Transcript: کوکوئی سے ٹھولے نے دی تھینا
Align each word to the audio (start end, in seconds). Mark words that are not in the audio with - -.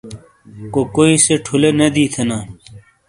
کوکوئی 0.73 1.15
سے 1.25 1.33
ٹھولے 1.43 1.71
نے 1.79 1.87
دی 1.95 2.05
تھینا 2.13 2.37